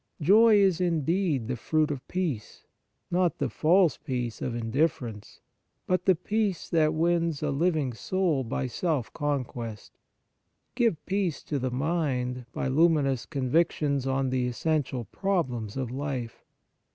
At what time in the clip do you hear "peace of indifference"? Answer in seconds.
3.99-5.41